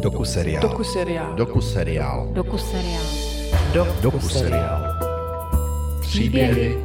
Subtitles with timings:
[0.00, 0.62] Doku seriál.
[0.62, 1.34] Doku seriál.
[1.34, 2.28] Doku seriál.
[2.32, 3.04] Doku seriál.
[3.72, 4.82] Do, doku seriál.
[6.00, 6.84] Příběhy.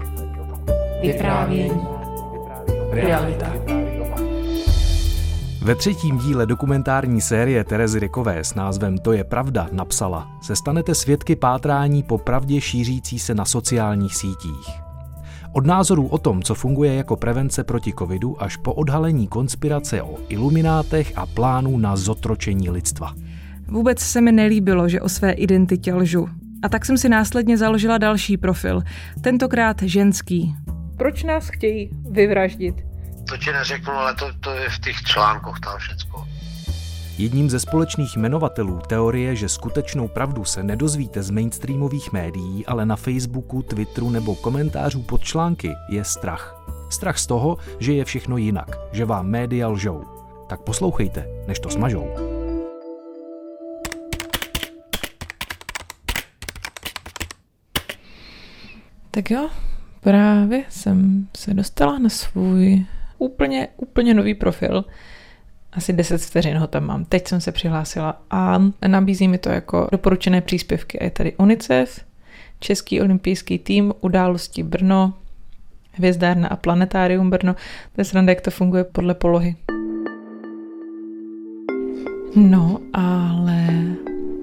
[1.01, 1.81] Vyprávění.
[2.91, 3.53] Realita.
[5.61, 10.95] Ve třetím díle dokumentární série Terezy Rykové s názvem To je pravda napsala se stanete
[10.95, 14.90] svědky pátrání po pravdě šířící se na sociálních sítích.
[15.53, 20.17] Od názorů o tom, co funguje jako prevence proti covidu, až po odhalení konspirace o
[20.29, 23.13] iluminátech a plánů na zotročení lidstva.
[23.67, 26.27] Vůbec se mi nelíbilo, že o své identitě lžu.
[26.63, 28.81] A tak jsem si následně založila další profil,
[29.21, 30.55] tentokrát ženský.
[30.97, 32.75] Proč nás chtějí vyvraždit?
[33.29, 36.27] To ti neřeknu, ale to, to je v těch článkoch tam všecko.
[37.17, 42.95] Jedním ze společných jmenovatelů teorie, že skutečnou pravdu se nedozvíte z mainstreamových médií, ale na
[42.95, 46.65] Facebooku, Twitteru nebo komentářů pod články, je strach.
[46.89, 50.03] Strach z toho, že je všechno jinak, že vám média lžou.
[50.49, 52.07] Tak poslouchejte, než to smažou.
[59.11, 59.49] Tak jo,
[60.01, 62.85] právě jsem se dostala na svůj
[63.17, 64.85] úplně, úplně nový profil.
[65.73, 67.05] Asi 10 vteřin ho tam mám.
[67.05, 70.99] Teď jsem se přihlásila a nabízí mi to jako doporučené příspěvky.
[70.99, 72.05] A je tady UNICEF,
[72.59, 75.13] Český olympijský tým, Události Brno,
[75.91, 77.53] Hvězdárna a Planetárium Brno.
[77.95, 79.55] To je sranda, jak to funguje podle polohy.
[82.35, 83.67] No, ale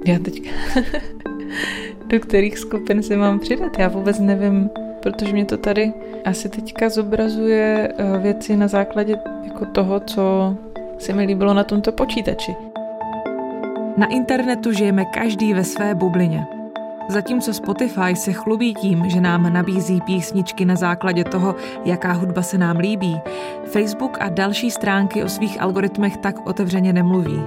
[0.07, 0.51] já teď
[2.07, 3.79] do kterých skupin se mám přidat.
[3.79, 4.71] Já vůbec nevím,
[5.03, 5.93] protože mě to tady
[6.25, 10.57] asi teďka zobrazuje eh, věci na základě jako toho, co
[10.99, 12.57] se mi líbilo na tomto počítači.
[13.97, 16.47] Na internetu žijeme každý ve své bublině.
[17.09, 21.55] Zatímco Spotify se chlubí tím, že nám nabízí písničky na základě toho,
[21.85, 23.21] jaká hudba se nám líbí,
[23.65, 27.41] Facebook a další stránky o svých algoritmech tak otevřeně nemluví.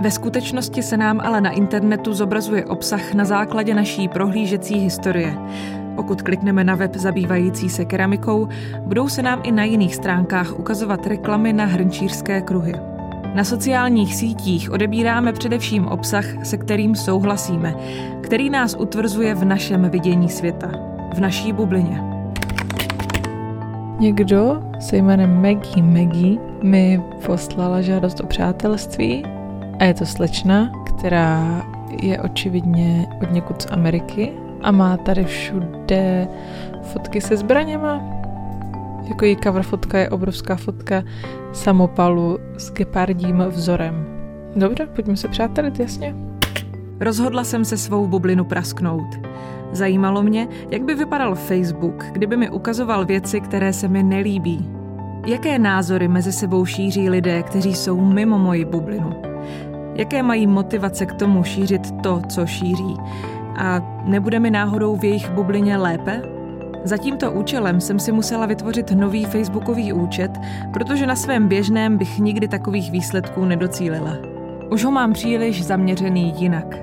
[0.00, 5.36] Ve skutečnosti se nám ale na internetu zobrazuje obsah na základě naší prohlížecí historie.
[5.96, 8.48] Pokud klikneme na web zabývající se keramikou,
[8.80, 12.74] budou se nám i na jiných stránkách ukazovat reklamy na hrnčířské kruhy.
[13.34, 17.74] Na sociálních sítích odebíráme především obsah, se kterým souhlasíme,
[18.22, 20.70] který nás utvrzuje v našem vidění světa,
[21.14, 22.00] v naší bublině.
[23.98, 29.24] Někdo se jménem Maggie Maggie mi poslala žádost o přátelství
[29.78, 31.62] a je to slečna, která
[32.02, 34.32] je očividně od někud z Ameriky
[34.66, 36.28] a má tady všude
[36.82, 38.02] fotky se zbraněma.
[39.08, 41.02] Jako její cover fotka je obrovská fotka
[41.52, 44.06] samopalu s gepardím vzorem.
[44.56, 46.14] Dobře, pojďme se přátelit, jasně.
[47.00, 49.06] Rozhodla jsem se svou bublinu prasknout.
[49.72, 54.68] Zajímalo mě, jak by vypadal Facebook, kdyby mi ukazoval věci, které se mi nelíbí.
[55.26, 59.12] Jaké názory mezi sebou šíří lidé, kteří jsou mimo moji bublinu?
[59.94, 62.96] Jaké mají motivace k tomu šířit to, co šíří?
[63.56, 66.22] A nebude mi náhodou v jejich bublině lépe?
[66.84, 70.30] Za tímto účelem jsem si musela vytvořit nový facebookový účet,
[70.72, 74.12] protože na svém běžném bych nikdy takových výsledků nedocílila.
[74.70, 76.76] Už ho mám příliš zaměřený jinak.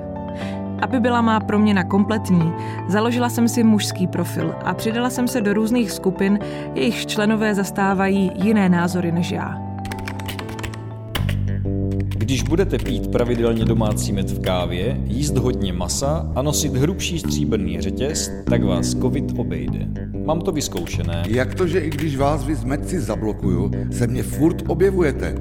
[0.81, 2.53] Aby byla má proměna kompletní,
[2.88, 6.40] založila jsem si mužský profil a přidala jsem se do různých skupin,
[6.75, 9.72] jejichž členové zastávají jiné názory než já.
[12.33, 17.81] Když budete pít pravidelně domácí med v kávě, jíst hodně masa a nosit hrubší stříbrný
[17.81, 19.88] řetěz, tak vás covid obejde.
[20.25, 21.23] Mám to vyzkoušené.
[21.27, 25.35] Jak to, že i když vás vy z medci zablokuju, se mě furt objevujete?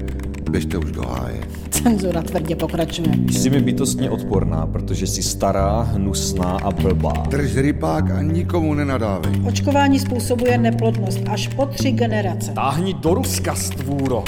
[0.51, 1.41] Běžte už do háje.
[1.69, 3.11] Cenzura tvrdě pokračuje.
[3.31, 7.13] Jsi mi bytostně odporná, protože jsi stará, hnusná a blbá.
[7.29, 9.41] Drž rypák a nikomu nenadávej.
[9.47, 12.51] Očkování způsobuje neplodnost až po tři generace.
[12.51, 14.23] Táhni do Ruska, stvůro!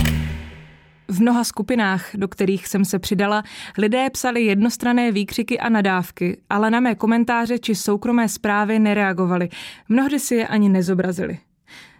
[1.07, 3.43] V mnoha skupinách, do kterých jsem se přidala,
[3.77, 9.49] lidé psali jednostrané výkřiky a nadávky, ale na mé komentáře či soukromé zprávy nereagovali.
[9.89, 11.39] Mnohdy si je ani nezobrazili.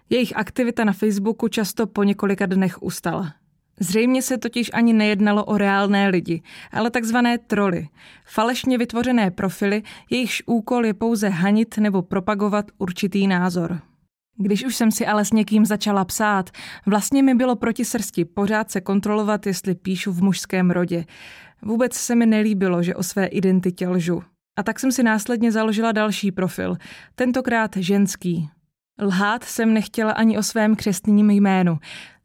[0.10, 3.34] Jejich aktivita na Facebooku často po několika dnech ustala.
[3.80, 6.42] Zřejmě se totiž ani nejednalo o reálné lidi,
[6.72, 7.88] ale takzvané troly.
[8.26, 13.80] Falešně vytvořené profily, jejichž úkol je pouze hanit nebo propagovat určitý názor.
[14.38, 16.50] Když už jsem si ale s někým začala psát,
[16.86, 21.06] vlastně mi bylo proti srsti pořád se kontrolovat, jestli píšu v mužském rodě.
[21.62, 24.24] Vůbec se mi nelíbilo, že o své identitě lžu.
[24.60, 26.78] A tak jsem si následně založila další profil,
[27.16, 28.50] tentokrát ženský.
[29.02, 31.78] Lhát jsem nechtěla ani o svém křestním jménu.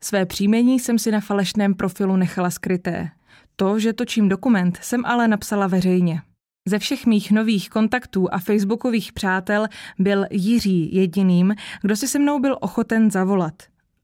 [0.04, 3.10] Své příjmení jsem si na falešném profilu nechala skryté.
[3.56, 6.22] To, že točím dokument, jsem ale napsala veřejně.
[6.68, 9.66] Ze všech mých nových kontaktů a facebookových přátel
[9.98, 13.54] byl Jiří jediným, kdo si se mnou byl ochoten zavolat.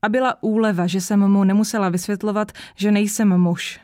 [0.03, 3.81] A byla úleva, že jsem mu nemusela vysvětlovat, že nejsem muž.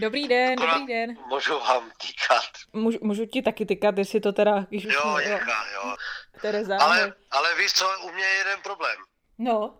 [0.00, 1.16] Dobrý den, Akorát dobrý den.
[1.28, 2.50] Můžu vám týkat.
[2.72, 4.66] Můžu, můžu ti taky tykat, jestli to teda...
[4.70, 5.96] Jo, Jirka, jo.
[6.40, 8.96] Tereza, Ale, ale víš co, u mě je jeden problém.
[9.38, 9.78] No,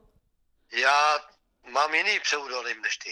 [0.83, 1.19] Já
[1.73, 3.11] mám jiný pseudonym než ty.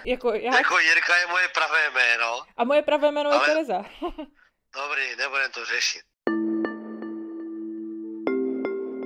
[0.04, 0.54] jako já...
[0.56, 2.40] Jako Jirka je moje pravé jméno.
[2.56, 3.74] A moje pravé jméno je Ale- Tereza.
[4.76, 6.00] Dobrý, nebudem to řešit.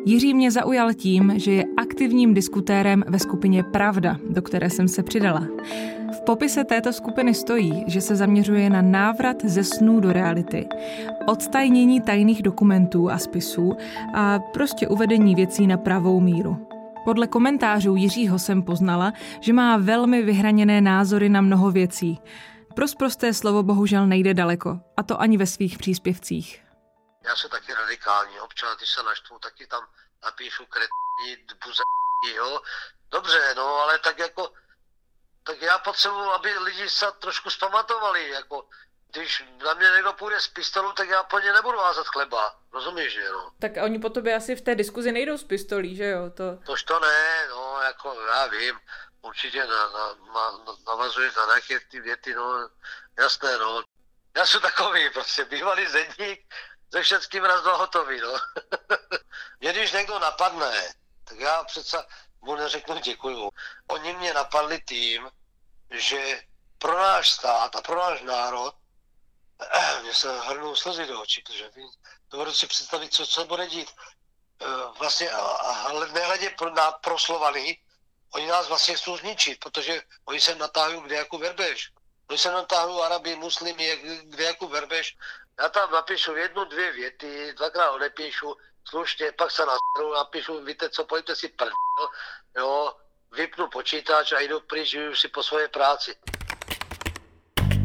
[0.06, 5.02] Jiří mě zaujal tím, že je aktivním diskutérem ve skupině Pravda, do které jsem se
[5.02, 5.40] přidala.
[6.12, 10.68] V popise této skupiny stojí, že se zaměřuje na návrat ze snů do reality,
[11.26, 13.76] odstajnění tajných dokumentů a spisů
[14.14, 16.68] a prostě uvedení věcí na pravou míru.
[17.08, 22.20] Podle komentářů Jiřího jsem poznala, že má velmi vyhraněné názory na mnoho věcí.
[22.74, 22.88] Pro
[23.32, 26.64] slovo bohužel nejde daleko, a to ani ve svých příspěvcích.
[27.24, 28.40] Já jsem taky radikální.
[28.40, 29.82] Občas, když se naštvu, taky tam
[30.24, 31.82] napíšu kretní, buze,
[32.36, 32.60] jo.
[33.10, 34.52] Dobře, no, ale tak jako,
[35.42, 38.64] tak já potřebuji, aby lidi se trošku zpamatovali, jako,
[39.12, 42.54] když na mě někdo půjde z pistolu, tak já po ně nebudu házet chleba.
[42.72, 43.50] Rozumíš, že no?
[43.58, 46.30] Tak a oni po tobě asi v té diskuzi nejdou s pistolí, že jo?
[46.30, 46.56] To...
[46.66, 48.80] Tož to ne, no, jako já vím,
[49.22, 52.68] určitě na, na, na, na, navazuješ na nějaké ty věty, no,
[53.18, 53.82] jasné, no.
[54.36, 56.54] Já jsem takový, prostě bývalý zedník,
[56.92, 58.32] se všetkým raz do hotový, no.
[59.60, 60.92] mě když někdo napadne,
[61.24, 62.04] tak já přece
[62.40, 63.50] mu neřeknu děkuju.
[63.88, 65.30] Oni mě napadli tím,
[65.90, 66.40] že
[66.78, 68.74] pro náš stát a pro náš národ
[70.02, 71.70] mě se hrnou slzy do očí, protože
[72.30, 73.90] dovedu si představit, co se bude dít.
[74.62, 74.66] Eh,
[74.98, 77.78] Vlastně, ale nehledě pro, na proslovaný,
[78.34, 81.92] oni nás vlastně chcou zničit, protože oni se natáhují kde jako verbež.
[82.30, 85.16] Oni se natáhují Arabi, muslimy, kde jako verbež.
[85.60, 88.56] Já tam napíšu jednu, dvě věty, dvakrát odepíšu,
[88.88, 91.74] slušně, pak se nastaru, napíšu, víte co, pojďte si prdel,
[92.56, 92.96] jo,
[93.32, 96.16] vypnu počítač a jdu pryč, si po své práci.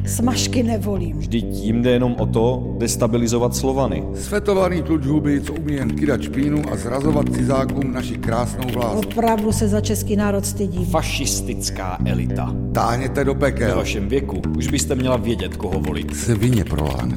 [0.07, 1.17] Smažky nevolím.
[1.17, 4.03] Vždyť jim jde jenom o to destabilizovat Slovany.
[4.15, 8.99] Svetovaný tlučhuby, co umí jen kydat špínu a zrazovat cizákům naši krásnou vládu.
[8.99, 10.85] Opravdu se za český národ stydím.
[10.85, 12.55] Fašistická elita.
[12.73, 13.75] Táhněte do Ve pekel.
[13.77, 16.15] vašem věku už byste měla vědět, koho volit.
[16.15, 17.15] Svině proláne.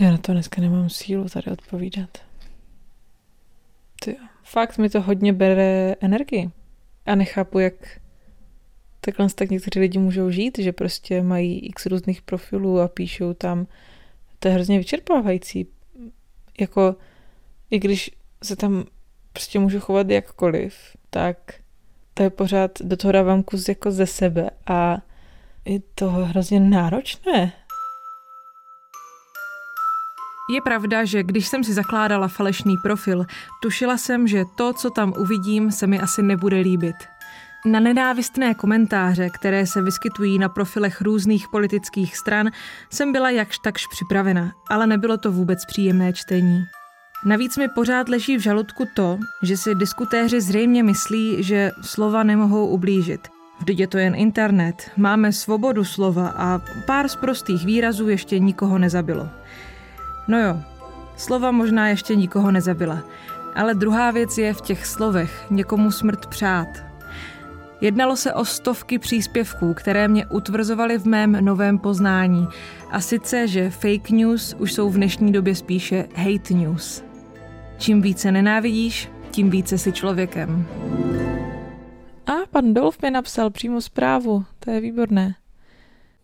[0.00, 2.10] Já na to dneska nemám sílu tady odpovídat.
[4.04, 4.26] Ty, jo.
[4.42, 6.50] fakt mi to hodně bere energii.
[7.06, 7.74] A nechápu, jak
[9.00, 13.66] takhle tak někteří lidi můžou žít, že prostě mají x různých profilů a píšou tam.
[14.38, 15.66] To je hrozně vyčerpávající.
[16.60, 16.96] Jako,
[17.70, 18.10] i když
[18.42, 18.84] se tam
[19.32, 20.74] prostě můžu chovat jakkoliv,
[21.10, 21.36] tak
[22.14, 24.98] to je pořád, do toho dávám kus jako ze sebe a
[25.64, 27.52] je to hrozně náročné.
[30.54, 33.24] Je pravda, že když jsem si zakládala falešný profil,
[33.62, 36.96] tušila jsem, že to, co tam uvidím, se mi asi nebude líbit.
[37.66, 42.50] Na nenávistné komentáře, které se vyskytují na profilech různých politických stran,
[42.90, 46.64] jsem byla jakž takž připravena, ale nebylo to vůbec příjemné čtení.
[47.24, 52.66] Navíc mi pořád leží v žaludku to, že si diskutéři zřejmě myslí, že slova nemohou
[52.66, 53.28] ublížit.
[53.60, 58.78] Vždyť je to jen internet, máme svobodu slova a pár z prostých výrazů ještě nikoho
[58.78, 59.28] nezabilo.
[60.28, 60.60] No jo,
[61.16, 63.02] slova možná ještě nikoho nezabila,
[63.54, 66.89] ale druhá věc je v těch slovech někomu smrt přát.
[67.80, 72.48] Jednalo se o stovky příspěvků, které mě utvrzovaly v mém novém poznání.
[72.90, 77.04] A sice, že fake news už jsou v dnešní době spíše hate news.
[77.78, 80.66] Čím více nenávidíš, tím více si člověkem.
[82.26, 85.34] A pan Dolf mi napsal přímo zprávu, to je výborné.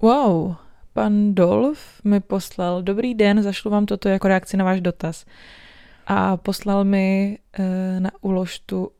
[0.02, 0.54] Wow,
[0.92, 5.24] pan Dolf mi poslal, dobrý den, zašlu vám toto jako reakci na váš dotaz.
[6.06, 8.90] A poslal mi e, na uložtu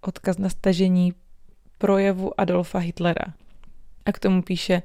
[0.00, 1.12] odkaz na stažení
[1.78, 3.24] projevu Adolfa Hitlera.
[4.06, 4.82] A k tomu píše,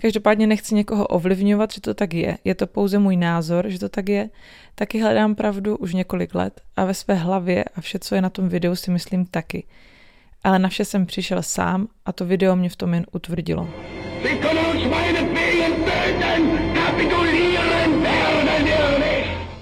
[0.00, 2.38] každopádně nechci někoho ovlivňovat, že to tak je.
[2.44, 4.30] Je to pouze můj názor, že to tak je.
[4.74, 8.30] Taky hledám pravdu už několik let a ve své hlavě a vše, co je na
[8.30, 9.64] tom videu, si myslím taky.
[10.44, 13.68] Ale na vše jsem přišel sám a to video mě v tom jen utvrdilo.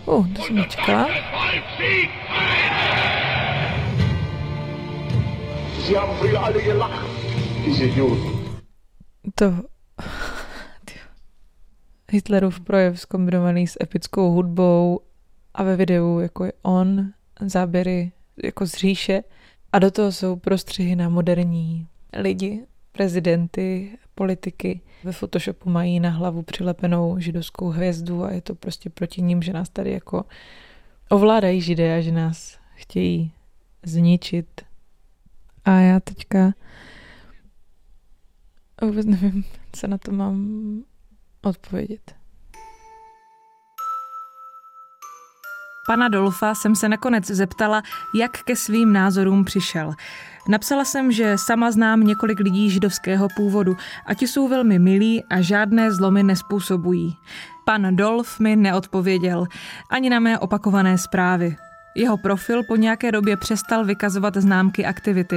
[0.06, 1.08] Uh, to jsem nečekala.
[9.34, 9.54] To...
[12.10, 15.00] Hitlerův projev zkombinovaný s epickou hudbou
[15.54, 18.12] a ve videu jako je on, záběry
[18.44, 19.22] jako z říše
[19.72, 24.80] a do toho jsou prostřihy na moderní lidi, prezidenty, politiky.
[25.04, 29.52] Ve Photoshopu mají na hlavu přilepenou židovskou hvězdu a je to prostě proti ním, že
[29.52, 30.24] nás tady jako
[31.08, 33.32] ovládají židé a že nás chtějí
[33.82, 34.69] zničit.
[35.64, 36.52] A já teďka
[38.82, 40.60] vůbec nevím, co na to mám
[41.42, 42.14] odpovědět.
[45.86, 47.82] Pana Dolfa jsem se nakonec zeptala,
[48.14, 49.92] jak ke svým názorům přišel.
[50.48, 53.76] Napsala jsem, že sama znám několik lidí židovského původu
[54.06, 57.16] a ti jsou velmi milí a žádné zlomy nespůsobují.
[57.64, 59.46] Pan Dolf mi neodpověděl,
[59.90, 61.56] ani na mé opakované zprávy.
[61.94, 65.36] Jeho profil po nějaké době přestal vykazovat známky aktivity.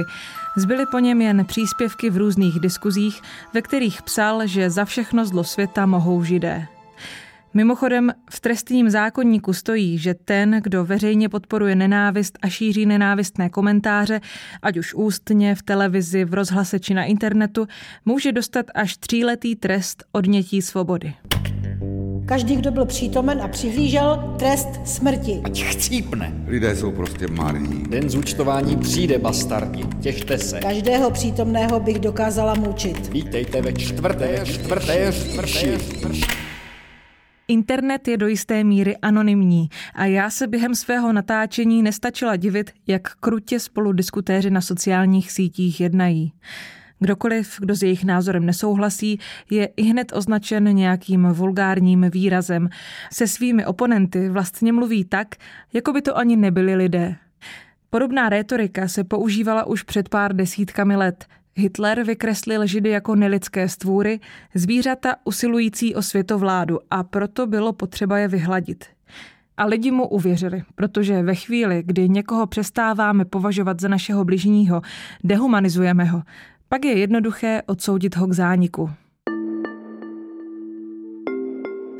[0.56, 3.22] Zbyly po něm jen příspěvky v různých diskuzích,
[3.54, 6.66] ve kterých psal, že za všechno zlo světa mohou židé.
[7.56, 14.20] Mimochodem, v trestním zákonníku stojí, že ten, kdo veřejně podporuje nenávist a šíří nenávistné komentáře,
[14.62, 17.66] ať už ústně, v televizi, v rozhlase či na internetu,
[18.04, 21.14] může dostat až tříletý trest odnětí svobody.
[22.26, 25.40] Každý, kdo byl přítomen a přihlížel, trest smrti.
[25.44, 26.44] Ať chcípne.
[26.46, 27.82] Lidé jsou prostě marní.
[27.88, 29.84] Den zúčtování přijde, bastardi.
[30.00, 30.60] Těšte se.
[30.60, 33.08] Každého přítomného bych dokázala mučit.
[33.12, 36.26] Vítejte ve čtvrté, čtvrté, čtvrté, čtvrté.
[37.48, 43.14] Internet je do jisté míry anonymní a já se během svého natáčení nestačila divit, jak
[43.14, 46.32] krutě spolu diskutéři na sociálních sítích jednají.
[46.98, 49.18] Kdokoliv, kdo s jejich názorem nesouhlasí,
[49.50, 52.68] je i hned označen nějakým vulgárním výrazem.
[53.12, 55.28] Se svými oponenty vlastně mluví tak,
[55.72, 57.16] jako by to ani nebyli lidé.
[57.90, 61.26] Podobná rétorika se používala už před pár desítkami let.
[61.56, 64.20] Hitler vykreslil Židy jako nelidské stvůry,
[64.54, 68.84] zvířata usilující o světovládu a proto bylo potřeba je vyhladit.
[69.56, 74.82] A lidi mu uvěřili, protože ve chvíli, kdy někoho přestáváme považovat za našeho bližního,
[75.24, 76.22] dehumanizujeme ho,
[76.68, 78.90] pak je jednoduché odsoudit ho k zániku.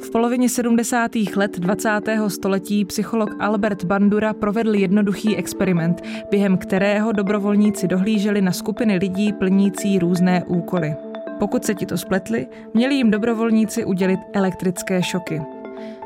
[0.00, 1.11] V polovině 70.
[1.37, 2.00] let 20.
[2.28, 9.99] století psycholog Albert Bandura provedl jednoduchý experiment, během kterého dobrovolníci dohlíželi na skupiny lidí plnící
[9.99, 10.94] různé úkoly.
[11.38, 15.42] Pokud se ti to spletli, měli jim dobrovolníci udělit elektrické šoky.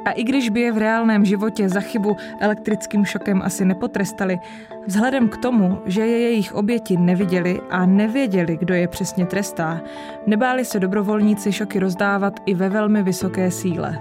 [0.09, 4.39] A i když by je v reálném životě za chybu elektrickým šokem asi nepotrestali,
[4.87, 9.81] vzhledem k tomu, že je jejich oběti neviděli a nevěděli, kdo je přesně trestá,
[10.27, 13.99] nebáli se dobrovolníci šoky rozdávat i ve velmi vysoké síle.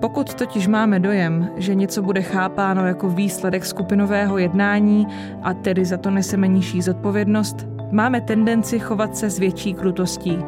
[0.00, 5.06] Pokud totiž máme dojem, že něco bude chápáno jako výsledek skupinového jednání
[5.42, 10.38] a tedy za to neseme nižší zodpovědnost, máme tendenci chovat se s větší krutostí.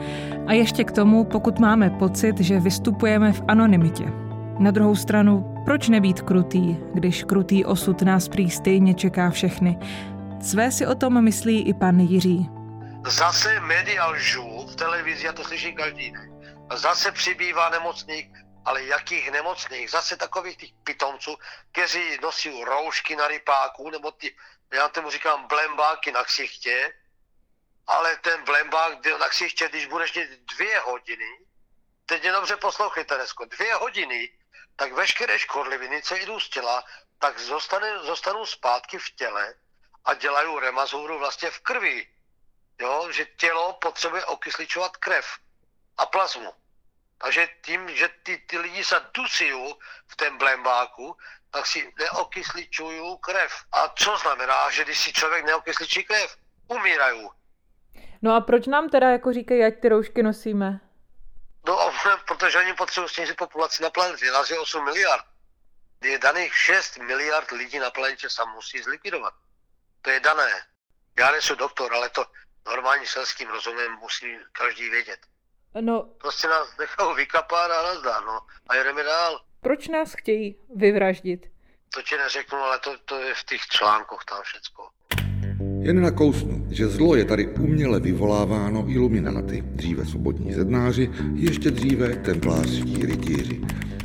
[0.46, 4.27] A ještě k tomu, pokud máme pocit, že vystupujeme v anonymitě.
[4.58, 9.78] Na druhou stranu, proč nebýt krutý, když krutý osud nás prý stejně čeká všechny?
[10.42, 12.48] Své si o tom myslí i pan Jiří.
[13.06, 16.42] Zase média lžů v televizi, a to slyší každý den.
[16.74, 18.26] Zase přibývá nemocných,
[18.64, 19.90] ale jakých nemocných?
[19.90, 21.36] Zase takových těch pitomců,
[21.72, 24.34] kteří nosí roušky na rypáku, nebo ty,
[24.74, 26.92] já tomu říkám blembáky na ksichtě,
[27.86, 31.30] ale ten blembák na ksichtě, když budeš mít dvě hodiny,
[32.06, 34.28] teď je dobře poslouchejte, Teresko, dvě hodiny,
[34.78, 36.84] tak veškeré škodliviny, co jdou z těla,
[37.18, 39.54] tak zostane, zostanou zpátky v těle
[40.04, 42.06] a dělají remazuru vlastně v krvi.
[42.80, 45.26] Jo, že tělo potřebuje okysličovat krev
[45.96, 46.52] a plazmu.
[47.18, 49.52] Takže tím, že ty, ty lidi se dusí
[50.06, 51.16] v tom blembáku,
[51.50, 53.52] tak si neokysličují krev.
[53.72, 56.36] A co znamená, že když si člověk neokysličí krev,
[56.68, 57.28] umírají.
[58.22, 60.80] No a proč nám teda jako říkají, ať ty roušky nosíme?
[62.26, 64.30] Protože oni potřebují snížit populaci na planetě.
[64.30, 65.24] Nás je 8 miliard.
[66.02, 69.34] Je daných 6 miliard lidí na planetě se musí zlikvidovat.
[70.02, 70.62] To je dané.
[71.18, 72.24] Já nejsem doktor, ale to
[72.66, 75.20] normální selským rozumem musí každý vědět.
[75.80, 76.02] No.
[76.02, 78.46] Prostě nás nechou vykapat a nazdar, no.
[78.68, 79.44] A jdeme dál.
[79.60, 81.46] Proč nás chtějí vyvraždit?
[81.94, 84.90] To ti neřeknu, ale to, to je v těch článkoch tam všecko.
[85.80, 93.06] Jen nakousnu, že zlo je tady uměle vyvoláváno ilumináty, dříve svobodní zednáři, ještě dříve templářští
[93.06, 93.60] rytíři.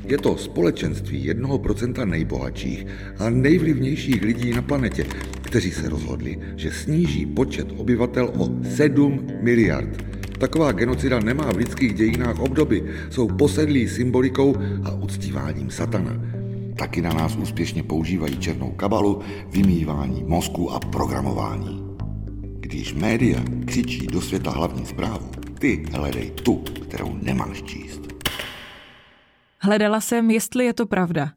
[0.06, 2.88] Je to společenství jednoho procenta nejbohatších
[3.18, 5.06] a nejvlivnějších lidí na planetě,
[5.42, 10.04] kteří se rozhodli, že sníží počet obyvatel o 7 miliard.
[10.38, 16.43] Taková genocida nemá v lidských dějinách obdoby, jsou posedlí symbolikou a uctíváním satana
[16.78, 21.84] taky na nás úspěšně používají černou kabalu, vymývání mozku a programování.
[22.60, 28.02] Když média křičí do světa hlavní zprávu, ty hledej tu, kterou nemáš číst.
[29.62, 31.32] Hledala jsem, jestli je to pravda.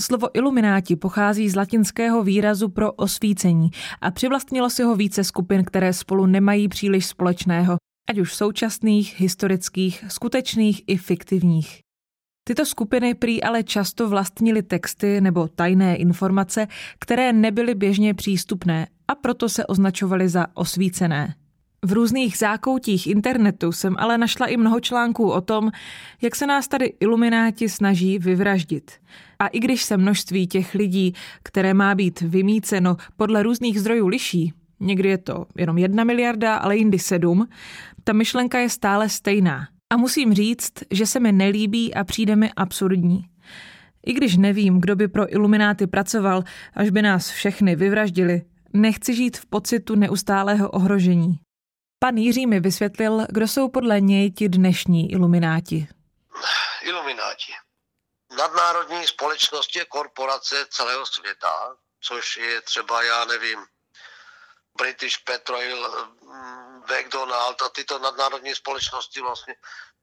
[0.00, 3.70] Slovo ilumináti pochází z latinského výrazu pro osvícení
[4.00, 7.76] a přivlastnilo si ho více skupin, které spolu nemají příliš společného,
[8.10, 11.81] ať už současných, historických, skutečných i fiktivních.
[12.44, 16.66] Tyto skupiny prý ale často vlastnili texty nebo tajné informace,
[16.98, 21.34] které nebyly běžně přístupné a proto se označovaly za osvícené.
[21.84, 25.70] V různých zákoutích internetu jsem ale našla i mnoho článků o tom,
[26.22, 28.90] jak se nás tady ilumináti snaží vyvraždit.
[29.38, 34.52] A i když se množství těch lidí, které má být vymíceno, podle různých zdrojů liší,
[34.80, 37.48] někdy je to jenom jedna miliarda, ale jindy sedm,
[38.04, 39.68] ta myšlenka je stále stejná.
[39.92, 43.24] A musím říct, že se mi nelíbí a přijde mi absurdní.
[44.06, 46.42] I když nevím, kdo by pro ilumináty pracoval,
[46.74, 51.38] až by nás všechny vyvraždili, nechci žít v pocitu neustálého ohrožení.
[51.98, 55.88] Pan Jiří mi vysvětlil, kdo jsou podle něj ti dnešní ilumináti.
[56.82, 57.52] Ilumináti.
[58.38, 63.58] Nadnárodní společnosti korporace celého světa, což je třeba, já nevím,
[64.82, 65.78] British Petroil,
[66.90, 69.54] McDonald a tyto nadnárodní společnosti vlastně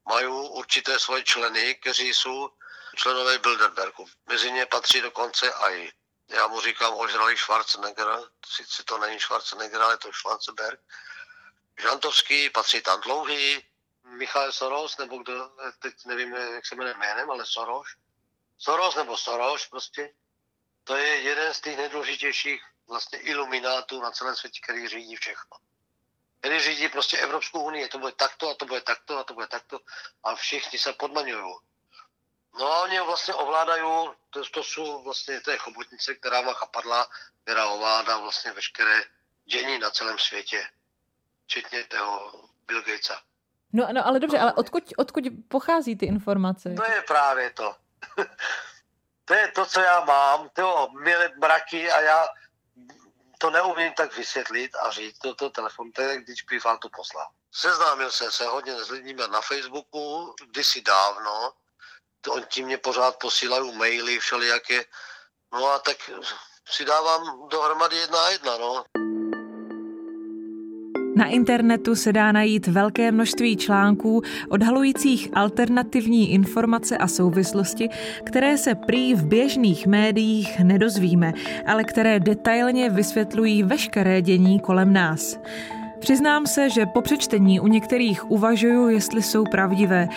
[0.05, 2.49] mají určité svoje členy, kteří jsou
[2.95, 4.05] členové Bilderbergu.
[4.25, 5.91] Mezi ně patří dokonce i,
[6.29, 8.07] já mu říkám ožralý Schwarzenegger,
[8.45, 10.79] sice to není Schwarzenegger, ale to Schwarzenberg,
[11.81, 13.65] Žantovský, patří tam dlouhý,
[14.03, 17.87] Michal Soros, nebo kdo, teď nevím, jak se jmenuje jménem, ale Soros.
[18.57, 20.13] Soros nebo Soros prostě.
[20.83, 25.57] To je jeden z těch nejdůležitějších vlastně iluminátů na celém světě, který řídí všechno.
[26.39, 29.47] Který řídí prostě Evropskou unii, to bude takto a to bude takto a to bude
[29.47, 29.79] takto
[30.23, 31.55] a všichni se podmaňují.
[32.59, 37.07] No a oni vlastně ovládají, to, to jsou vlastně té chobotnice, která má chapadla,
[37.43, 39.03] která ovládá vlastně veškeré
[39.45, 40.69] dění na celém světě
[41.45, 42.31] včetně toho
[42.67, 43.21] Bill Gatesa.
[43.73, 46.73] No, no ale dobře, ale odkud, odkud pochází ty informace?
[46.73, 47.75] To je právě to.
[49.25, 52.27] to je to, co já mám, to milé mraky a já
[53.41, 57.27] to neumím tak vysvětlit a říct to, to telefon, to je, když vám to poslal.
[57.51, 61.53] Seznámil jsem se hodně s lidmi na Facebooku, kdysi dávno,
[62.21, 64.85] to on ti mě pořád posílají maily všelijaké,
[65.53, 65.97] no a tak
[66.69, 68.83] si dávám dohromady jedna a jedna, no.
[71.19, 77.89] Na internetu se dá najít velké množství článků odhalujících alternativní informace a souvislosti,
[78.23, 81.33] které se prý v běžných médiích nedozvíme,
[81.65, 85.39] ale které detailně vysvětlují veškeré dění kolem nás.
[85.99, 90.07] Přiznám se, že po přečtení u některých uvažuju, jestli jsou pravdivé.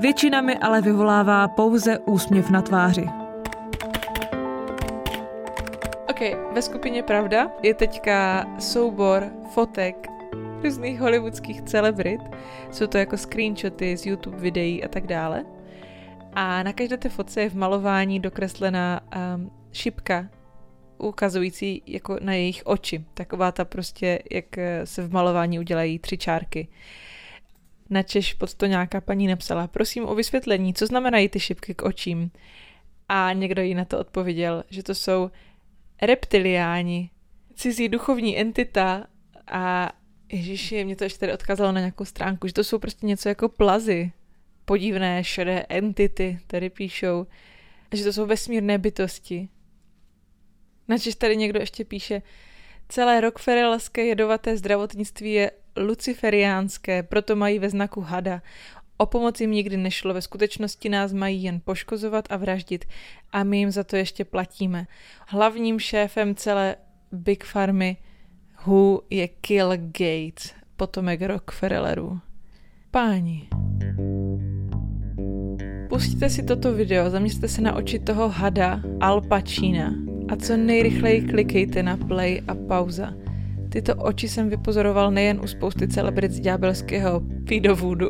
[0.00, 3.08] Většina mi ale vyvolává pouze úsměv na tváři.
[6.10, 6.20] Ok,
[6.52, 10.15] ve skupině Pravda je teďka soubor fotek
[10.62, 12.20] různých hollywoodských celebrit.
[12.70, 15.44] Jsou to jako screenshoty z YouTube videí a tak dále.
[16.32, 19.00] A na každé té fotce je v malování dokreslená
[19.36, 20.28] um, šipka
[20.98, 23.04] ukazující jako na jejich oči.
[23.14, 26.68] Taková ta prostě, jak eh, se v malování udělají tři čárky.
[27.90, 32.30] Načež pod to nějaká paní napsala, prosím o vysvětlení, co znamenají ty šipky k očím.
[33.08, 35.30] A někdo jí na to odpověděl, že to jsou
[36.02, 37.10] reptiliáni,
[37.54, 39.06] cizí duchovní entita
[39.46, 39.92] a
[40.32, 43.48] Ježiši, mě to ještě tady odkázalo na nějakou stránku, že to jsou prostě něco jako
[43.48, 44.12] plazy.
[44.64, 47.26] Podivné, šedé entity, tady píšou.
[47.94, 49.48] Že to jsou vesmírné bytosti.
[50.88, 52.22] Načež tady někdo ještě píše,
[52.88, 58.42] celé Rockefellerské jedovaté zdravotnictví je luciferiánské, proto mají ve znaku hada.
[58.96, 62.84] O pomoc jim nikdy nešlo, ve skutečnosti nás mají jen poškozovat a vraždit
[63.32, 64.86] a my jim za to ještě platíme.
[65.26, 66.76] Hlavním šéfem celé
[67.12, 67.96] Big Farmy
[68.66, 72.18] Who je Kill Gates, potomek Rockefellerů.
[72.90, 73.48] Páni,
[75.88, 79.94] pustíte si toto video, zaměřte se na oči toho hada Al Pacina
[80.28, 83.14] a co nejrychleji klikejte na play a pauza.
[83.68, 88.08] Tyto oči jsem vypozoroval nejen u spousty celebrit z ďábelského pedovoodu,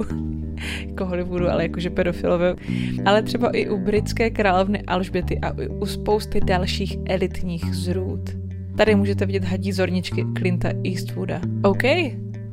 [0.87, 2.57] jako Hollywoodu, ale jakože pedofilové,
[3.05, 8.46] ale třeba i u britské královny Alžběty a u spousty dalších elitních zrůd.
[8.77, 11.41] Tady můžete vidět hadí zorničky Clinta Eastwooda.
[11.63, 11.83] OK,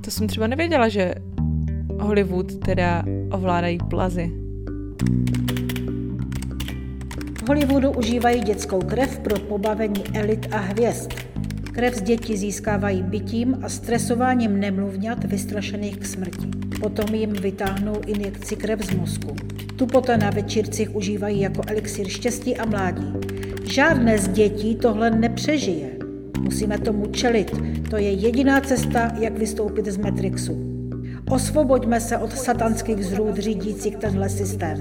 [0.02, 1.16] to jsem třeba nevěděla, že
[2.00, 4.32] Hollywood teda ovládají plazy.
[7.38, 11.14] V Hollywoodu užívají dětskou krev pro pobavení elit a hvězd.
[11.72, 16.48] Krev z dětí získávají bytím a stresováním nemluvňat vystrašených k smrti.
[16.82, 19.36] Potom jim vytáhnou injekci krev z mozku.
[19.76, 23.14] Tu poté na večírcích užívají jako elixir štěstí a mládí.
[23.72, 25.93] Žádné z dětí tohle nepřežije.
[26.54, 27.52] Musíme tomu čelit.
[27.90, 30.54] To je jediná cesta, jak vystoupit z Matrixu.
[31.32, 34.78] Osvoboďme se od satanských zrůd řídících tenhle systém.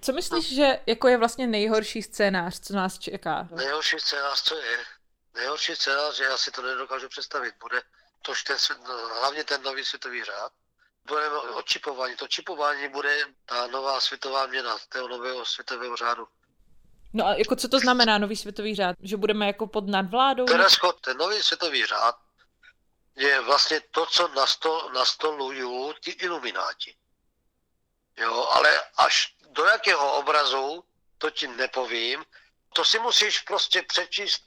[0.00, 3.48] Co myslíš, že jako je vlastně nejhorší scénář, co nás čeká?
[3.56, 4.78] Nejhorší scénář, co je?
[5.34, 7.82] Nejhorší scénář, že já si to nedokážu představit, bude
[8.22, 8.56] to, ten,
[9.20, 10.52] hlavně ten nový světový řád,
[11.06, 12.16] budeme očipování.
[12.16, 16.26] To čipování bude ta nová světová měna toho nového světového řádu.
[17.14, 18.96] No a jako co to znamená nový světový řád?
[19.02, 20.44] Že budeme jako pod nadvládou?
[20.44, 22.16] Teresko, ten nový světový řád
[23.16, 26.94] je vlastně to, co nastol, nastolují ti ilumináti.
[28.16, 30.84] Jo, ale až do jakého obrazu,
[31.18, 32.24] to ti nepovím.
[32.72, 34.42] To si musíš prostě přečíst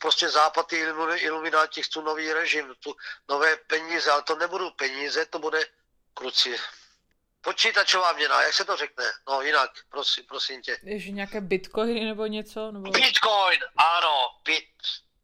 [0.00, 0.84] prostě západ ty
[1.16, 2.96] ilumináti chcou nový režim, tu
[3.28, 5.66] nové peníze, ale to nebudou peníze, to bude
[6.14, 6.56] kruci.
[7.46, 9.04] Počítačová měna, jak se to řekne?
[9.28, 10.78] No jinak, prosím, prosím tě.
[10.82, 12.72] Ježi, nějaké bitcoiny nebo něco?
[12.72, 12.90] Nebo...
[12.90, 14.68] Bitcoin, ano, bit,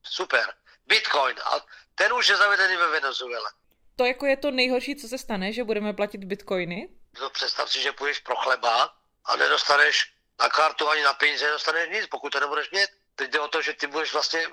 [0.03, 0.55] super.
[0.87, 1.61] Bitcoin, a
[1.95, 3.51] ten už je zavedený ve Venezuele.
[3.97, 6.89] To jako je to nejhorší, co se stane, že budeme platit bitcoiny?
[7.21, 11.89] No představ si, že půjdeš pro chleba a nedostaneš na kartu ani na peníze, nedostaneš
[11.93, 12.89] nic, pokud to nebudeš mít.
[13.15, 14.47] Teď jde o to, že ty budeš vlastně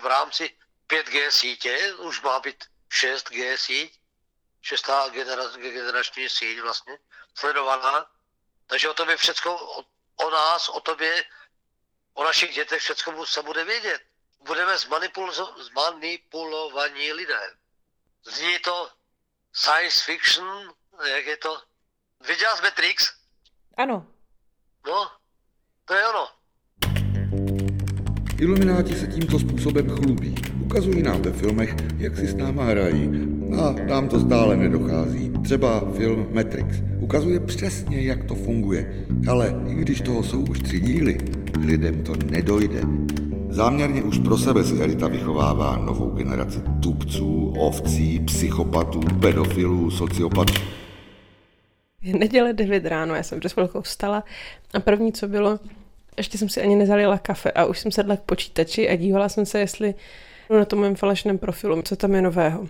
[0.00, 0.50] v rámci
[0.88, 4.00] 5G sítě, už má být 6G síť,
[4.66, 6.98] šestá generace, generační síť vlastně,
[7.34, 8.06] sledovaná.
[8.66, 9.84] Takže o tobě všecko, o,
[10.26, 11.24] o nás, o tobě,
[12.14, 14.00] o našich dětech všecko se bude vědět.
[14.46, 14.78] Budeme
[15.58, 17.40] zmanipulovaní lidé.
[18.24, 18.90] Zní to
[19.52, 20.74] science fiction,
[21.04, 21.62] jak je to?
[22.26, 23.12] Viděl jsi Matrix?
[23.76, 24.06] Ano.
[24.86, 25.10] No,
[25.84, 26.28] to je ono.
[28.40, 30.34] Ilumináti se tímto způsobem chlubí.
[30.64, 33.35] Ukazují nám ve filmech, jak si s náma hrají.
[33.58, 35.32] A nám to stále nedochází.
[35.44, 39.06] Třeba film Matrix ukazuje přesně, jak to funguje.
[39.30, 41.18] Ale i když toho jsou už tři díly,
[41.66, 42.80] lidem to nedojde.
[43.48, 50.62] Záměrně už pro sebe si elita vychovává novou generaci tupců, ovcí, psychopatů, pedofilů, sociopatů.
[52.02, 54.24] Je neděle 9 ráno, já jsem přes chvilkou vstala
[54.74, 55.58] a první, co bylo,
[56.16, 59.46] ještě jsem si ani nezalila kafe a už jsem sedla k počítači a dívala jsem
[59.46, 59.94] se, jestli
[60.58, 62.68] na tom mém falešném profilu, co tam je nového.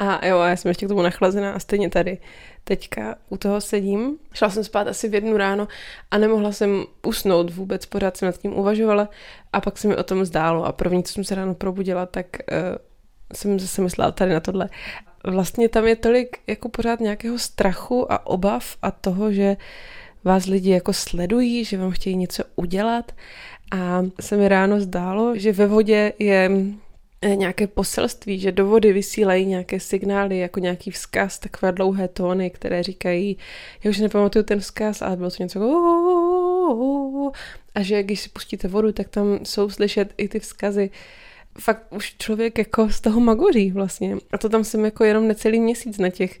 [0.00, 2.18] A jo, já jsem ještě k tomu nachlazená a stejně tady
[2.64, 4.18] teďka u toho sedím.
[4.32, 5.68] Šla jsem spát asi v jednu ráno
[6.10, 9.08] a nemohla jsem usnout vůbec, pořád jsem nad tím uvažovala
[9.52, 12.26] a pak se mi o tom zdálo a první, co jsem se ráno probudila, tak
[12.26, 12.56] uh,
[13.34, 14.68] jsem zase myslela tady na tohle.
[15.24, 19.56] Vlastně tam je tolik jako pořád nějakého strachu a obav a toho, že
[20.24, 23.12] vás lidi jako sledují, že vám chtějí něco udělat
[23.72, 26.50] a se mi ráno zdálo, že ve vodě je
[27.34, 32.82] nějaké poselství, že do vody vysílají nějaké signály, jako nějaký vzkaz, takové dlouhé tóny, které
[32.82, 33.36] říkají,
[33.84, 37.32] já už nepamatuju ten vzkaz, ale bylo to něco jako
[37.74, 40.90] a že když si pustíte vodu, tak tam jsou slyšet i ty vzkazy.
[41.58, 44.16] Fakt už člověk jako z toho magoří vlastně.
[44.32, 46.40] A to tam jsem jako jenom necelý měsíc na těch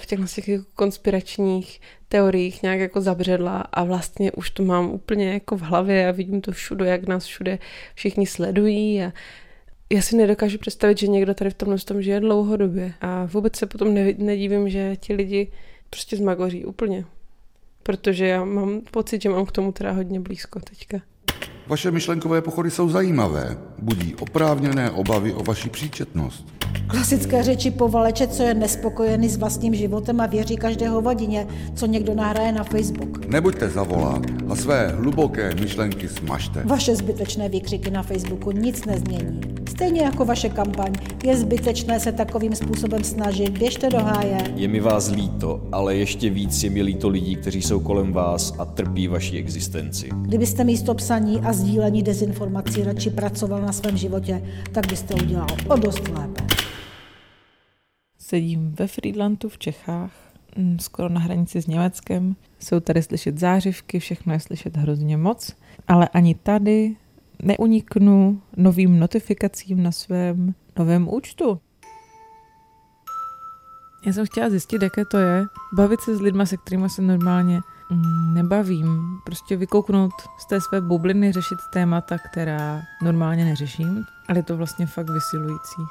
[0.00, 5.32] v těch, těch jako konspiračních teoriích nějak jako zabředla a vlastně už to mám úplně
[5.32, 7.58] jako v hlavě a vidím to všude, jak nás všude
[7.94, 9.12] všichni sledují a
[9.90, 13.66] já si nedokážu představit, že někdo tady v tomhle tom žije dlouhodobě a vůbec se
[13.66, 15.52] potom nedívím, že ti lidi
[15.90, 17.04] prostě zmagoří úplně.
[17.82, 21.00] Protože já mám pocit, že mám k tomu teda hodně blízko teďka.
[21.68, 26.46] Vaše myšlenkové pochody jsou zajímavé, budí oprávněné obavy o vaši příčetnost.
[26.86, 32.14] Klasické řeči povaleče, co je nespokojený s vlastním životem a věří každé hovadině, co někdo
[32.14, 33.26] nahraje na Facebook.
[33.26, 36.62] Nebuďte zavolá a své hluboké myšlenky smažte.
[36.64, 39.40] Vaše zbytečné výkřiky na Facebooku nic nezmění.
[39.70, 40.92] Stejně jako vaše kampaň,
[41.24, 44.38] je zbytečné se takovým způsobem snažit, běžte do háje.
[44.54, 48.54] Je mi vás líto, ale ještě víc je mi líto lidí, kteří jsou kolem vás
[48.58, 50.08] a trpí vaší existenci.
[50.22, 54.42] Kdybyste místo psaní a sdílení dezinformací radši pracoval na svém životě,
[54.72, 56.42] tak byste udělal o dost lépe.
[58.18, 60.12] Sedím ve Friedlandu v Čechách,
[60.56, 62.36] mm, skoro na hranici s Německem.
[62.58, 65.56] Jsou tady slyšet zářivky, všechno je slyšet hrozně moc,
[65.88, 66.96] ale ani tady
[67.42, 71.60] neuniknu novým notifikacím na svém novém účtu.
[74.06, 77.60] Já jsem chtěla zjistit, jaké to je, bavit se s lidmi, se kterými se normálně
[78.32, 79.20] nebavím.
[79.24, 84.86] Prostě vykouknout z té své bubliny, řešit témata, která normálně neřeším, ale je to vlastně
[84.86, 85.82] fakt vysilující.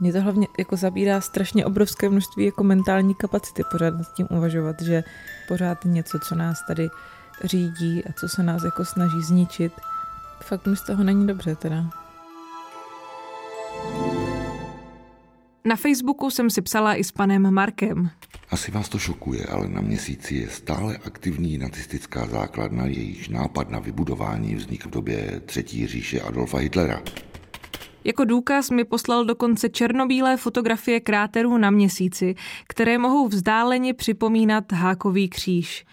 [0.00, 4.82] Mě to hlavně jako zabírá strašně obrovské množství jako mentální kapacity pořád nad tím uvažovat,
[4.82, 5.04] že
[5.48, 6.90] pořád něco, co nás tady
[7.44, 9.72] řídí a co se nás jako snaží zničit.
[10.42, 12.05] Fakt mi z toho není dobře teda.
[15.66, 18.10] Na Facebooku jsem si psala i s panem Markem.
[18.50, 23.78] Asi vás to šokuje, ale na měsíci je stále aktivní nacistická základna, jejíž nápad na
[23.78, 27.02] vybudování vznik v době třetí říše Adolfa Hitlera.
[28.04, 32.34] Jako důkaz mi poslal dokonce černobílé fotografie kráterů na měsíci,
[32.68, 35.84] které mohou vzdáleně připomínat hákový kříž.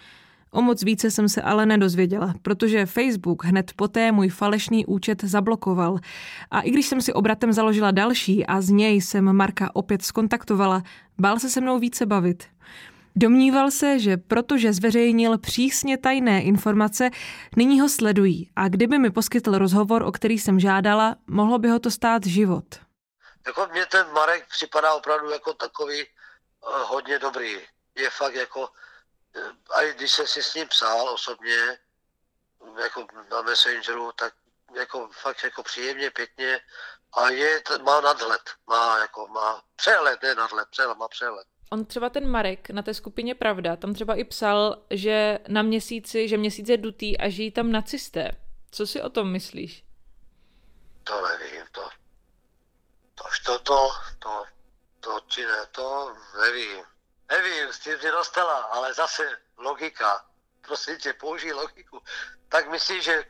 [0.54, 5.98] O moc více jsem se ale nedozvěděla, protože Facebook hned poté můj falešný účet zablokoval.
[6.50, 10.82] A i když jsem si obratem založila další a z něj jsem Marka opět skontaktovala,
[11.18, 12.44] bál se se mnou více bavit.
[13.16, 17.10] Domníval se, že protože zveřejnil přísně tajné informace,
[17.56, 21.78] nyní ho sledují a kdyby mi poskytl rozhovor, o který jsem žádala, mohlo by ho
[21.78, 22.64] to stát život.
[23.46, 27.50] Jako mně ten Marek připadá opravdu jako takový uh, hodně dobrý.
[27.98, 28.68] Je fakt jako,
[29.70, 31.78] a když jsem si s ním psal osobně,
[32.82, 34.34] jako na Messengeru, tak
[34.74, 36.60] jako fakt jako příjemně, pěkně
[37.12, 41.46] a je, má nadhled, má jako, má přehled, ne nadhled, přehled, má přehled.
[41.70, 46.28] On třeba ten Marek na té skupině Pravda, tam třeba i psal, že na měsíci,
[46.28, 48.30] že měsíc je dutý a žijí tam nacisté.
[48.70, 49.84] Co si o tom myslíš?
[51.04, 51.88] To nevím, to,
[53.14, 54.44] to, to, to, to,
[55.00, 56.84] to, ne, to nevím.
[57.30, 60.24] Nevím, s tím mě dostala, ale zase logika.
[60.60, 62.02] Prosím tě, použij logiku.
[62.48, 63.24] Tak myslíš, že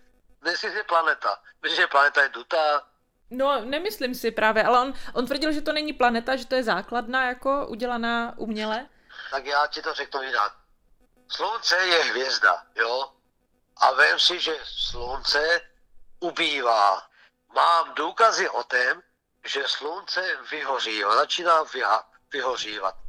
[0.45, 1.43] myslíš, že planeta.
[1.63, 2.83] Myslíš, že planeta je dutá,
[3.31, 6.63] No, nemyslím si právě, ale on, on tvrdil, že to není planeta, že to je
[6.63, 8.89] základna jako udělaná uměle.
[9.31, 10.53] Tak já ti to řeknu jinak.
[11.29, 13.13] Slunce je hvězda, jo?
[13.77, 15.61] A vím si, že slunce
[16.21, 17.03] ubývá.
[17.55, 19.03] Mám důkazy o tom,
[19.45, 21.65] že slunce vyhoří, začíná
[22.33, 23.04] vyhořívat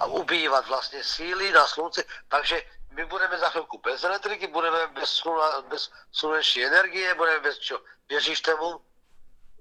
[0.00, 5.10] a ubývat vlastně síly na slunce, takže my budeme za chvilku bez elektriky, budeme bez,
[5.10, 7.80] sluna, bez sluneční energie, budeme bez čeho.
[8.08, 8.80] Věříš tomu?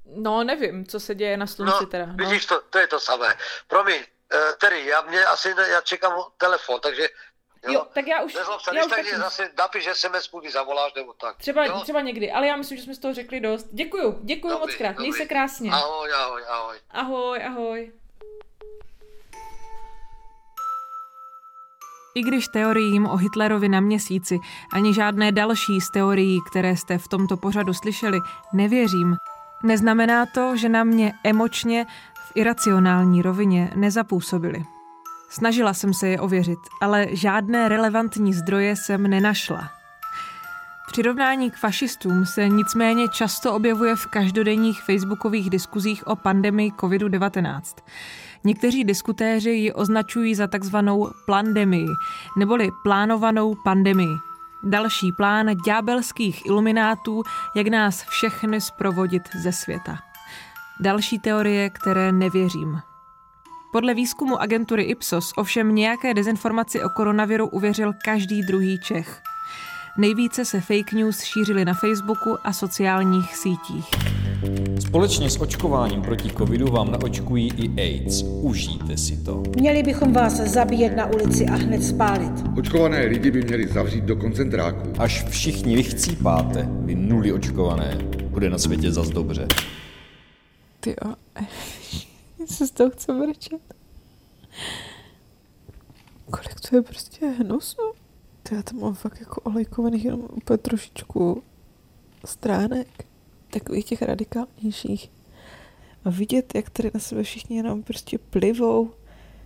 [0.06, 2.06] No, nevím, co se děje na slunci no, teda.
[2.06, 2.14] No.
[2.16, 3.36] Vidíš, to, to je to samé.
[3.68, 7.10] Promiň, uh, Terry, já mě asi, já čekám telefon, takže
[7.64, 8.34] Jo, jo tak já už...
[8.34, 11.38] Nezlob se, já už tak zase napiš SMS, když zavoláš nebo tak.
[11.38, 11.80] Třeba, jo?
[11.84, 13.68] třeba někdy, ale já myslím, že jsme z toho řekli dost.
[13.72, 15.72] Děkuju, děkuju dobrý, moc krát, měj se krásně.
[15.72, 16.80] Ahoj, ahoj, ahoj.
[16.90, 17.94] Ahoj, ahoj.
[22.20, 24.40] I když teoriím o Hitlerovi na měsíci
[24.74, 28.20] ani žádné další z teorií, které jste v tomto pořadu slyšeli,
[28.54, 29.16] nevěřím,
[29.64, 34.66] Neznamená to, že na mě emočně v iracionální rovině nezapůsobily.
[35.30, 39.70] Snažila jsem se je ověřit, ale žádné relevantní zdroje jsem nenašla.
[40.88, 47.62] Přirovnání k fašistům se nicméně často objevuje v každodenních facebookových diskuzích o pandemii COVID-19.
[48.44, 51.88] Někteří diskutéři ji označují za takzvanou plandemii,
[52.38, 54.18] neboli plánovanou pandemii.
[54.64, 57.24] Další plán ďábelských iluminátů,
[57.56, 59.98] jak nás všechny zprovodit ze světa.
[60.80, 62.82] Další teorie, které nevěřím.
[63.72, 69.22] Podle výzkumu agentury Ipsos ovšem nějaké dezinformaci o koronaviru uvěřil každý druhý Čech.
[70.00, 73.86] Nejvíce se fake news šířily na Facebooku a sociálních sítích.
[74.80, 78.24] Společně s očkováním proti covidu vám naočkují i AIDS.
[78.24, 79.44] Užijte si to.
[79.56, 82.32] Měli bychom vás zabíjet na ulici a hned spálit.
[82.58, 84.94] Očkované lidi by měli zavřít do koncentráků.
[84.98, 87.98] Až všichni vychcípáte, vy nuli očkované,
[88.30, 89.48] bude na světě zas dobře.
[90.80, 91.16] Ty jo,
[92.46, 93.62] se z toho chce mrčet.
[96.32, 97.99] Kolik to je prostě hnusu?
[98.50, 101.44] To já tam mám fakt jako olejkovaných jenom úplně trošičku
[102.26, 102.88] stránek
[103.50, 105.12] takových těch radikálnějších.
[106.06, 108.92] A vidět, jak tady na sebe všichni jenom prostě plivou,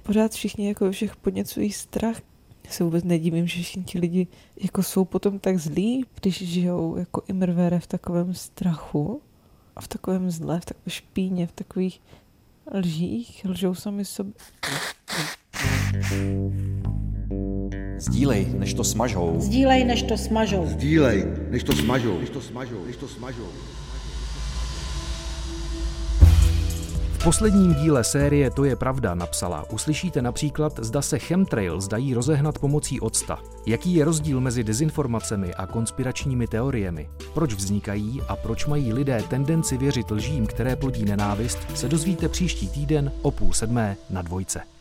[0.03, 2.21] pořád všichni jako všech podněcují strach.
[2.65, 6.97] Já se vůbec nedivím, že všichni ti lidi jako jsou potom tak zlí, když žijou
[6.97, 9.21] jako imrvere v takovém strachu
[9.75, 12.01] a v takovém zle, v takové špíně, v takových
[12.73, 14.33] lžích, lžou sami sobě.
[18.03, 19.35] Sdílej, než to smažou.
[19.39, 20.67] Sdílej, než to smažou.
[20.67, 22.19] Sdílej, než to smažou.
[22.19, 22.85] Než to smažou.
[22.85, 23.47] Než to smažou.
[27.13, 29.71] V posledním díle série To je pravda napsala.
[29.71, 33.39] Uslyšíte například, zda se chemtrails dají rozehnat pomocí octa.
[33.65, 37.09] Jaký je rozdíl mezi dezinformacemi a konspiračními teoriemi?
[37.33, 42.67] Proč vznikají a proč mají lidé tendenci věřit lžím, které plodí nenávist, se dozvíte příští
[42.67, 44.72] týden o půl sedmé na dvojce.